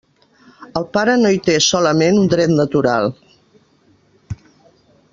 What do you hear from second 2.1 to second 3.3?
un dret natural.